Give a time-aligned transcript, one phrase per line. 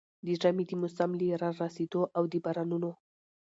[0.25, 2.91] د ژمي د موسم له را رسېدو او د بارانونو